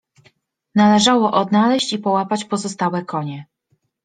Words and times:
Należało 0.75 1.31
odnaleźć 1.31 1.93
i 1.93 1.99
połapać 1.99 2.45
pozostałe 2.45 3.05
konie. 3.05 3.45